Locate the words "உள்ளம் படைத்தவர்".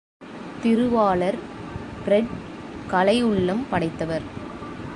3.23-4.21